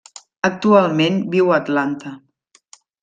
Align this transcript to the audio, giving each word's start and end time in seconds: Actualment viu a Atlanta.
Actualment 0.47 1.19
viu 1.35 1.51
a 1.53 1.59
Atlanta. 1.59 2.15